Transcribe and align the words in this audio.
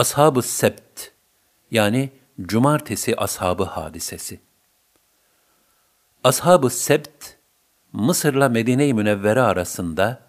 Ashab-ı 0.00 0.42
Sebt 0.42 1.12
yani 1.70 2.10
Cumartesi 2.40 3.16
Ashabı 3.16 3.64
hadisesi. 3.64 4.40
Ashab-ı 6.24 6.70
Sebt, 6.70 7.36
Mısır'la 7.92 8.48
Medine-i 8.48 8.94
Münevvere 8.94 9.40
arasında 9.40 10.20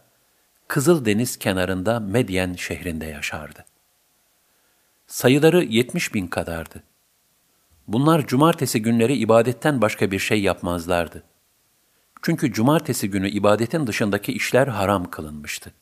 Kızıldeniz 0.68 1.38
kenarında 1.38 2.00
Medyen 2.00 2.54
şehrinde 2.54 3.06
yaşardı. 3.06 3.66
Sayıları 5.08 5.64
70 5.64 6.14
bin 6.14 6.28
kadardı. 6.28 6.84
Bunlar 7.88 8.28
cumartesi 8.28 8.82
günleri 8.82 9.14
ibadetten 9.14 9.82
başka 9.82 10.12
bir 10.12 10.20
şey 10.20 10.42
yapmazlardı. 10.42 11.24
Çünkü 12.22 12.54
cumartesi 12.54 13.10
günü 13.10 13.30
ibadetin 13.30 13.88
dışındaki 13.88 14.34
işler 14.34 14.68
haram 14.68 15.10
kılınmıştı. 15.10 15.74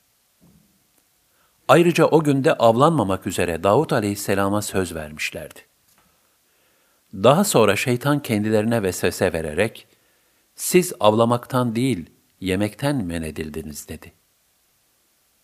Ayrıca 1.70 2.06
o 2.06 2.24
günde 2.24 2.54
avlanmamak 2.54 3.28
üzere 3.28 3.64
Davut 3.64 3.94
aleyhisselama 3.94 4.62
söz 4.62 4.96
vermişlerdi. 4.96 5.60
Daha 7.14 7.43
sonra 7.43 7.76
şeytan 7.76 8.20
kendilerine 8.20 8.84
vesvese 8.84 9.34
vererek, 9.34 9.88
siz 10.56 10.93
avlamaktan 11.00 11.76
değil, 11.76 12.10
yemekten 12.40 13.06
men 13.06 13.21
edildiniz 13.21 13.90
dedi. 13.90 14.12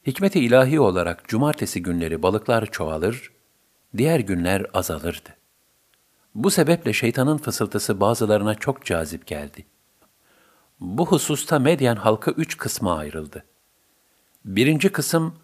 Hikmeti 0.07 0.39
ilahi 0.39 0.79
olarak 0.79 1.27
cumartesi 1.27 1.83
günleri 1.83 2.23
balıklar 2.23 2.65
çoğalır, 2.65 3.31
diğer 3.97 4.19
günler 4.19 4.65
azalırdı. 4.73 5.29
Bu 6.35 6.51
sebeple 6.51 6.93
şeytanın 6.93 7.37
fısıltısı 7.37 7.99
bazılarına 7.99 8.55
çok 8.55 8.85
cazip 8.85 9.27
geldi. 9.27 9.65
Bu 10.79 11.05
hususta 11.05 11.59
Medyen 11.59 11.95
halkı 11.95 12.31
üç 12.31 12.57
kısma 12.57 12.97
ayrıldı. 12.97 13.45
Birinci 14.45 14.89
kısım, 14.89 15.35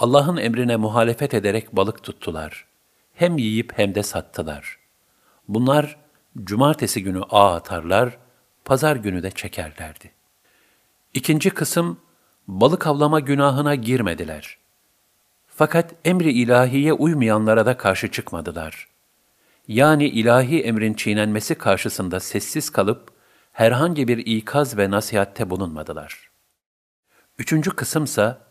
Allah'ın 0.00 0.36
emrine 0.36 0.76
muhalefet 0.76 1.34
ederek 1.34 1.76
balık 1.76 2.02
tuttular. 2.02 2.66
Hem 3.14 3.38
yiyip 3.38 3.72
hem 3.78 3.94
de 3.94 4.02
sattılar. 4.02 4.78
Bunlar, 5.48 5.96
cumartesi 6.44 7.02
günü 7.02 7.22
ağ 7.30 7.54
atarlar, 7.54 8.18
pazar 8.64 8.96
günü 8.96 9.22
de 9.22 9.30
çekerlerdi. 9.30 10.10
İkinci 11.14 11.50
kısım, 11.50 12.00
balık 12.48 12.86
avlama 12.86 13.20
günahına 13.20 13.74
girmediler. 13.74 14.58
Fakat 15.48 15.94
emri 16.04 16.32
ilahiye 16.32 16.92
uymayanlara 16.92 17.66
da 17.66 17.76
karşı 17.76 18.10
çıkmadılar. 18.10 18.88
Yani 19.68 20.08
ilahi 20.08 20.62
emrin 20.62 20.94
çiğnenmesi 20.94 21.54
karşısında 21.54 22.20
sessiz 22.20 22.70
kalıp, 22.70 23.10
herhangi 23.52 24.08
bir 24.08 24.18
ikaz 24.18 24.78
ve 24.78 24.90
nasihatte 24.90 25.50
bulunmadılar. 25.50 26.30
Üçüncü 27.38 27.70
kısımsa, 27.70 28.49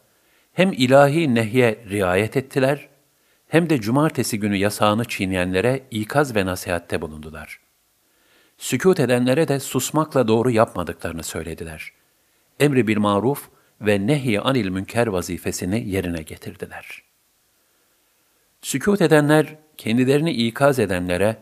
hem 0.53 0.73
ilahi 0.73 1.35
nehye 1.35 1.85
riayet 1.89 2.37
ettiler, 2.37 2.89
hem 3.47 3.69
de 3.69 3.81
cumartesi 3.81 4.39
günü 4.39 4.55
yasağını 4.55 5.05
çiğneyenlere 5.05 5.83
ikaz 5.91 6.35
ve 6.35 6.45
nasihatte 6.45 7.01
bulundular. 7.01 7.59
Sükut 8.57 8.99
edenlere 8.99 9.47
de 9.47 9.59
susmakla 9.59 10.27
doğru 10.27 10.51
yapmadıklarını 10.51 11.23
söylediler. 11.23 11.91
Emri 12.59 12.87
bir 12.87 12.97
maruf 12.97 13.49
ve 13.81 14.07
nehy 14.07 14.39
anil 14.39 14.69
münker 14.69 15.07
vazifesini 15.07 15.89
yerine 15.89 16.21
getirdiler. 16.21 17.03
Sükut 18.61 19.01
edenler, 19.01 19.55
kendilerini 19.77 20.31
ikaz 20.31 20.79
edenlere, 20.79 21.37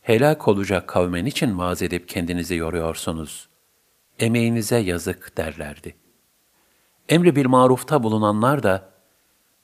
helak 0.00 0.48
olacak 0.48 0.88
kavmen 0.88 1.26
için 1.26 1.58
vaaz 1.58 1.82
edip 1.82 2.08
kendinizi 2.08 2.54
yoruyorsunuz. 2.54 3.48
Emeğinize 4.18 4.78
yazık 4.78 5.36
derlerdi. 5.36 5.94
Emri 7.08 7.36
bir 7.36 7.46
marufta 7.46 8.02
bulunanlar 8.02 8.62
da, 8.62 8.90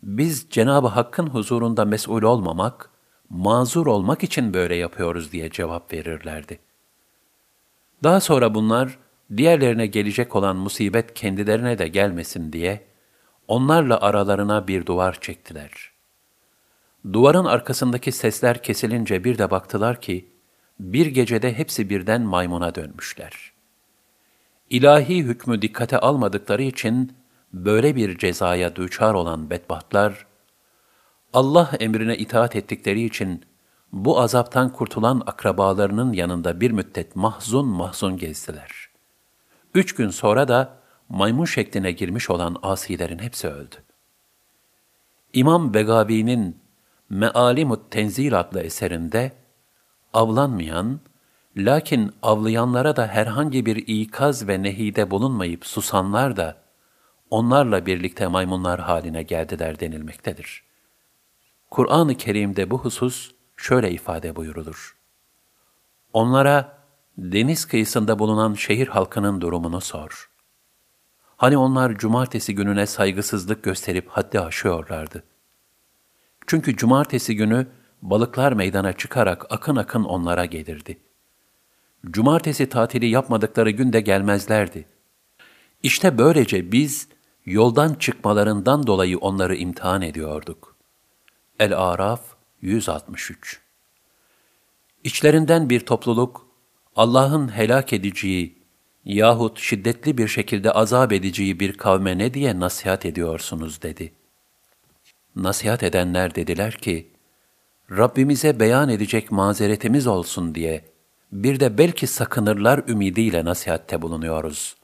biz 0.02 0.46
Cenab-ı 0.50 0.88
Hakk'ın 0.88 1.26
huzurunda 1.26 1.84
mesul 1.84 2.22
olmamak, 2.22 2.90
mazur 3.30 3.86
olmak 3.86 4.22
için 4.24 4.54
böyle 4.54 4.74
yapıyoruz 4.74 5.32
diye 5.32 5.50
cevap 5.50 5.92
verirlerdi. 5.92 6.58
Daha 8.02 8.20
sonra 8.20 8.54
bunlar, 8.54 8.98
diğerlerine 9.36 9.86
gelecek 9.86 10.36
olan 10.36 10.56
musibet 10.56 11.14
kendilerine 11.14 11.78
de 11.78 11.88
gelmesin 11.88 12.52
diye, 12.52 12.84
onlarla 13.48 14.00
aralarına 14.00 14.68
bir 14.68 14.86
duvar 14.86 15.20
çektiler. 15.20 15.70
Duvarın 17.12 17.44
arkasındaki 17.44 18.12
sesler 18.12 18.62
kesilince 18.62 19.24
bir 19.24 19.38
de 19.38 19.50
baktılar 19.50 20.00
ki, 20.00 20.28
bir 20.80 21.06
gecede 21.06 21.58
hepsi 21.58 21.90
birden 21.90 22.22
maymuna 22.22 22.74
dönmüşler. 22.74 23.52
İlahi 24.70 25.22
hükmü 25.22 25.62
dikkate 25.62 25.98
almadıkları 25.98 26.62
için, 26.62 27.12
böyle 27.54 27.96
bir 27.96 28.18
cezaya 28.18 28.76
düçar 28.76 29.14
olan 29.14 29.50
bedbahtlar, 29.50 30.26
Allah 31.32 31.70
emrine 31.80 32.16
itaat 32.16 32.56
ettikleri 32.56 33.04
için 33.04 33.44
bu 33.92 34.20
azaptan 34.20 34.72
kurtulan 34.72 35.22
akrabalarının 35.26 36.12
yanında 36.12 36.60
bir 36.60 36.70
müddet 36.70 37.16
mahzun 37.16 37.66
mahzun 37.66 38.16
gezdiler. 38.16 38.88
Üç 39.74 39.94
gün 39.94 40.10
sonra 40.10 40.48
da 40.48 40.78
maymun 41.08 41.44
şekline 41.44 41.92
girmiş 41.92 42.30
olan 42.30 42.56
asilerin 42.62 43.18
hepsi 43.18 43.48
öldü. 43.48 43.76
İmam 45.32 45.74
Begavi'nin 45.74 46.56
Mealimut 47.10 47.90
Tenzil 47.90 48.40
adlı 48.40 48.60
eserinde, 48.60 49.32
avlanmayan, 50.12 51.00
lakin 51.56 52.12
avlayanlara 52.22 52.96
da 52.96 53.06
herhangi 53.06 53.66
bir 53.66 53.76
ikaz 53.76 54.48
ve 54.48 54.62
nehide 54.62 55.10
bulunmayıp 55.10 55.66
susanlar 55.66 56.36
da, 56.36 56.63
onlarla 57.34 57.86
birlikte 57.86 58.26
maymunlar 58.26 58.80
haline 58.80 59.22
geldiler 59.22 59.80
denilmektedir. 59.80 60.62
Kur'an-ı 61.70 62.14
Kerim'de 62.14 62.70
bu 62.70 62.78
husus 62.78 63.32
şöyle 63.56 63.90
ifade 63.90 64.36
buyurulur. 64.36 64.96
Onlara 66.12 66.78
deniz 67.18 67.64
kıyısında 67.64 68.18
bulunan 68.18 68.54
şehir 68.54 68.88
halkının 68.88 69.40
durumunu 69.40 69.80
sor. 69.80 70.30
Hani 71.36 71.56
onlar 71.56 71.98
cumartesi 71.98 72.54
gününe 72.54 72.86
saygısızlık 72.86 73.62
gösterip 73.62 74.08
haddi 74.08 74.40
aşıyorlardı. 74.40 75.24
Çünkü 76.46 76.76
cumartesi 76.76 77.36
günü 77.36 77.66
balıklar 78.02 78.52
meydana 78.52 78.92
çıkarak 78.92 79.52
akın 79.52 79.76
akın 79.76 80.04
onlara 80.04 80.44
gelirdi. 80.44 80.98
Cumartesi 82.10 82.68
tatili 82.68 83.06
yapmadıkları 83.06 83.70
günde 83.70 84.00
gelmezlerdi. 84.00 84.86
İşte 85.82 86.18
böylece 86.18 86.72
biz 86.72 87.13
yoldan 87.46 87.94
çıkmalarından 87.94 88.86
dolayı 88.86 89.18
onları 89.18 89.56
imtihan 89.56 90.02
ediyorduk. 90.02 90.76
El-Araf 91.58 92.20
163 92.60 93.60
İçlerinden 95.04 95.70
bir 95.70 95.80
topluluk, 95.80 96.46
Allah'ın 96.96 97.56
helak 97.56 97.92
edeceği 97.92 98.58
yahut 99.04 99.58
şiddetli 99.58 100.18
bir 100.18 100.28
şekilde 100.28 100.70
azap 100.70 101.12
edeceği 101.12 101.60
bir 101.60 101.72
kavme 101.72 102.18
ne 102.18 102.34
diye 102.34 102.60
nasihat 102.60 103.06
ediyorsunuz 103.06 103.82
dedi. 103.82 104.12
Nasihat 105.36 105.82
edenler 105.82 106.34
dediler 106.34 106.74
ki, 106.74 107.10
Rabbimize 107.90 108.60
beyan 108.60 108.88
edecek 108.88 109.32
mazeretimiz 109.32 110.06
olsun 110.06 110.54
diye, 110.54 110.84
bir 111.32 111.60
de 111.60 111.78
belki 111.78 112.06
sakınırlar 112.06 112.82
ümidiyle 112.88 113.44
nasihatte 113.44 114.02
bulunuyoruz.'' 114.02 114.83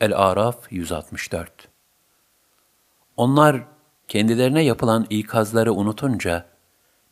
El-Araf 0.00 0.56
164 0.70 1.68
Onlar 3.16 3.62
kendilerine 4.08 4.64
yapılan 4.64 5.06
ikazları 5.10 5.72
unutunca, 5.72 6.46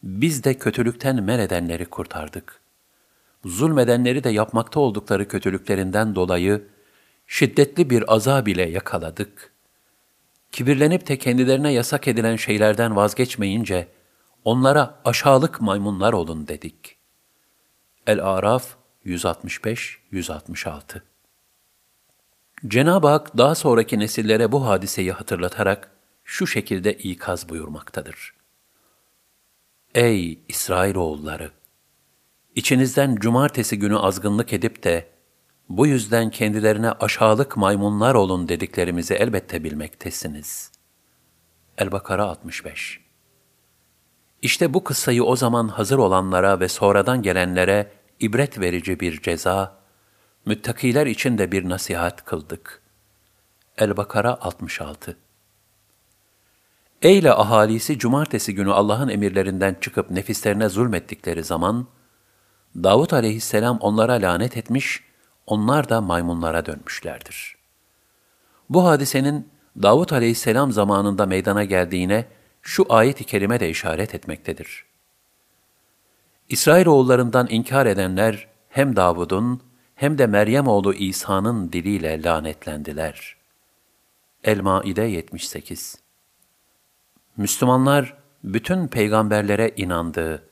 biz 0.02 0.44
de 0.44 0.54
kötülükten 0.54 1.22
men 1.22 1.38
edenleri 1.38 1.86
kurtardık. 1.86 2.60
Zulmedenleri 3.44 4.24
de 4.24 4.30
yapmakta 4.30 4.80
oldukları 4.80 5.28
kötülüklerinden 5.28 6.14
dolayı 6.14 6.66
şiddetli 7.26 7.90
bir 7.90 8.14
azab 8.14 8.46
ile 8.46 8.70
yakaladık. 8.70 9.52
Kibirlenip 10.52 11.08
de 11.08 11.18
kendilerine 11.18 11.72
yasak 11.72 12.08
edilen 12.08 12.36
şeylerden 12.36 12.96
vazgeçmeyince, 12.96 13.88
onlara 14.44 15.00
aşağılık 15.04 15.60
maymunlar 15.60 16.12
olun 16.12 16.48
dedik. 16.48 16.96
El-Araf 18.06 18.76
165-166 19.04 21.00
Cenab-ı 22.66 23.08
Hak 23.08 23.38
daha 23.38 23.54
sonraki 23.54 23.98
nesillere 23.98 24.52
bu 24.52 24.66
hadiseyi 24.66 25.12
hatırlatarak 25.12 25.90
şu 26.24 26.46
şekilde 26.46 26.92
ikaz 26.92 27.48
buyurmaktadır. 27.48 28.34
Ey 29.94 30.44
İsrailoğulları! 30.48 31.50
İçinizden 32.54 33.16
cumartesi 33.16 33.78
günü 33.78 33.98
azgınlık 33.98 34.52
edip 34.52 34.82
de 34.82 35.08
bu 35.68 35.86
yüzden 35.86 36.30
kendilerine 36.30 36.90
aşağılık 36.90 37.56
maymunlar 37.56 38.14
olun 38.14 38.48
dediklerimizi 38.48 39.14
elbette 39.14 39.64
bilmektesiniz. 39.64 40.72
El-Bakara 41.78 42.24
65 42.24 43.00
İşte 44.42 44.74
bu 44.74 44.84
kıssayı 44.84 45.24
o 45.24 45.36
zaman 45.36 45.68
hazır 45.68 45.98
olanlara 45.98 46.60
ve 46.60 46.68
sonradan 46.68 47.22
gelenlere 47.22 47.92
ibret 48.20 48.60
verici 48.60 49.00
bir 49.00 49.20
ceza 49.20 49.77
müttakiler 50.46 51.06
için 51.06 51.38
de 51.38 51.52
bir 51.52 51.68
nasihat 51.68 52.24
kıldık. 52.24 52.82
El-Bakara 53.78 54.40
66 54.40 55.16
Eyle 57.02 57.32
ahalisi 57.32 57.98
cumartesi 57.98 58.54
günü 58.54 58.72
Allah'ın 58.72 59.08
emirlerinden 59.08 59.76
çıkıp 59.80 60.10
nefislerine 60.10 60.68
zulmettikleri 60.68 61.44
zaman, 61.44 61.86
Davut 62.76 63.12
aleyhisselam 63.12 63.78
onlara 63.78 64.12
lanet 64.12 64.56
etmiş, 64.56 65.04
onlar 65.46 65.88
da 65.88 66.00
maymunlara 66.00 66.66
dönmüşlerdir. 66.66 67.56
Bu 68.70 68.84
hadisenin 68.84 69.48
Davut 69.82 70.12
aleyhisselam 70.12 70.72
zamanında 70.72 71.26
meydana 71.26 71.64
geldiğine 71.64 72.24
şu 72.62 72.86
ayet-i 72.88 73.24
kerime 73.24 73.60
de 73.60 73.70
işaret 73.70 74.14
etmektedir. 74.14 74.84
İsrailoğullarından 76.48 77.46
inkar 77.50 77.86
edenler 77.86 78.48
hem 78.68 78.96
Davud'un 78.96 79.62
hem 79.98 80.18
de 80.18 80.26
Meryem 80.26 80.66
oğlu 80.66 80.94
İsa'nın 80.94 81.72
diliyle 81.72 82.22
lanetlendiler. 82.22 83.36
El-Maide 84.44 85.02
78 85.02 85.98
Müslümanlar 87.36 88.16
bütün 88.44 88.88
peygamberlere 88.88 89.72
inandığı, 89.76 90.42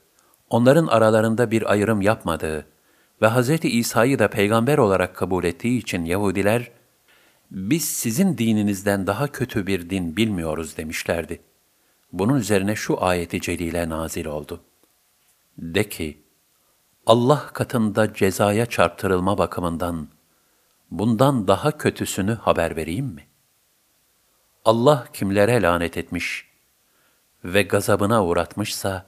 onların 0.50 0.86
aralarında 0.86 1.50
bir 1.50 1.72
ayrım 1.72 2.02
yapmadığı 2.02 2.66
ve 3.22 3.28
Hz. 3.28 3.64
İsa'yı 3.64 4.18
da 4.18 4.30
peygamber 4.30 4.78
olarak 4.78 5.16
kabul 5.16 5.44
ettiği 5.44 5.78
için 5.78 6.04
Yahudiler, 6.04 6.70
biz 7.50 7.84
sizin 7.84 8.38
dininizden 8.38 9.06
daha 9.06 9.32
kötü 9.32 9.66
bir 9.66 9.90
din 9.90 10.16
bilmiyoruz 10.16 10.76
demişlerdi. 10.76 11.40
Bunun 12.12 12.36
üzerine 12.36 12.74
şu 12.74 13.04
ayeti 13.04 13.40
celile 13.40 13.88
nazil 13.88 14.26
oldu. 14.26 14.60
De 15.58 15.88
ki, 15.88 16.25
Allah 17.06 17.46
katında 17.52 18.14
cezaya 18.14 18.66
çarptırılma 18.66 19.38
bakımından 19.38 20.08
bundan 20.90 21.48
daha 21.48 21.78
kötüsünü 21.78 22.34
haber 22.34 22.76
vereyim 22.76 23.06
mi? 23.06 23.26
Allah 24.64 25.06
kimlere 25.12 25.62
lanet 25.62 25.96
etmiş 25.96 26.48
ve 27.44 27.62
gazabına 27.62 28.24
uğratmışsa, 28.24 29.06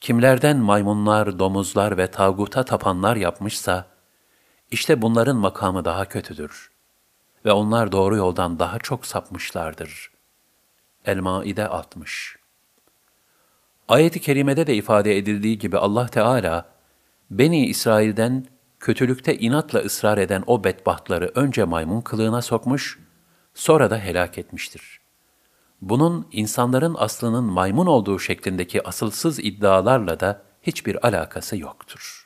kimlerden 0.00 0.56
maymunlar, 0.56 1.38
domuzlar 1.38 1.98
ve 1.98 2.10
tağuta 2.10 2.64
tapanlar 2.64 3.16
yapmışsa, 3.16 3.86
işte 4.70 5.02
bunların 5.02 5.36
makamı 5.36 5.84
daha 5.84 6.04
kötüdür 6.04 6.70
ve 7.44 7.52
onlar 7.52 7.92
doğru 7.92 8.16
yoldan 8.16 8.58
daha 8.58 8.78
çok 8.78 9.06
sapmışlardır. 9.06 10.10
El-Maide 11.04 11.68
60 11.68 12.36
Ayet-i 13.88 14.20
kerimede 14.20 14.66
de 14.66 14.74
ifade 14.74 15.16
edildiği 15.16 15.58
gibi 15.58 15.78
Allah 15.78 16.06
Teala, 16.06 16.75
Beni 17.30 17.66
İsrail'den 17.66 18.46
kötülükte 18.80 19.38
inatla 19.38 19.78
ısrar 19.78 20.18
eden 20.18 20.44
o 20.46 20.64
bedbahtları 20.64 21.32
önce 21.34 21.64
maymun 21.64 22.00
kılığına 22.00 22.42
sokmuş, 22.42 22.98
sonra 23.54 23.90
da 23.90 23.98
helak 23.98 24.38
etmiştir. 24.38 25.00
Bunun 25.80 26.28
insanların 26.32 26.94
aslının 26.98 27.44
maymun 27.44 27.86
olduğu 27.86 28.18
şeklindeki 28.18 28.88
asılsız 28.88 29.38
iddialarla 29.38 30.20
da 30.20 30.42
hiçbir 30.62 31.06
alakası 31.06 31.56
yoktur. 31.56 32.25